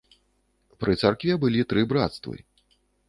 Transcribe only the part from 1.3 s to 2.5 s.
былі тры брацтвы.